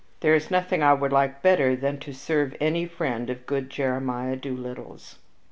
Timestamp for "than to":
1.75-2.11